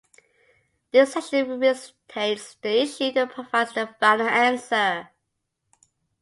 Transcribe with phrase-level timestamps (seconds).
[0.91, 5.09] This section restates the issue and provides the final answer.